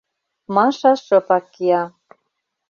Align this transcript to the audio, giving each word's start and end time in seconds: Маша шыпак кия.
Маша 0.53 0.91
шыпак 1.05 1.45
кия. 1.53 1.81